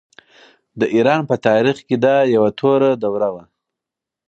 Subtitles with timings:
[0.79, 3.43] د ایران په تاریخ کې دا یوه توره دوره وه.